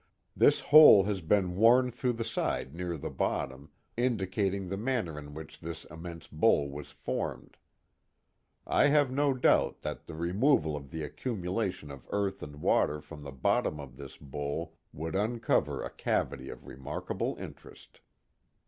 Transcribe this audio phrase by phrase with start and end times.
[0.35, 5.35] This hole has been worn (hrou«h the side near the bottom, indicating the manner in
[5.35, 7.55] which this immense bowl was formed.
[8.65, 13.21] I have no doubt ihat the removal of the accumulation of earth and water from
[13.21, 17.99] the bottom of this bowl would uncover a cavity of remarkable interest.